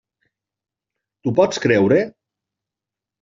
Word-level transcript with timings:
T'ho 1.21 1.33
pots 1.39 1.61
creure? 1.67 1.99